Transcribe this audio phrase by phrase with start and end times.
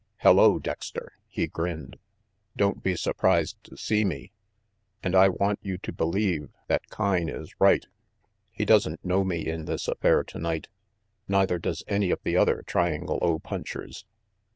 [0.21, 1.99] "Hello, Dexter," he grinned.
[2.57, 4.31] "Don't be surprised to see me.
[5.03, 7.85] And I want you to believe that Kyne.'.is right.
[8.49, 10.69] He doesn't know me in this affair tonight.
[11.27, 14.03] Neither does any of the other Triangle O punchers.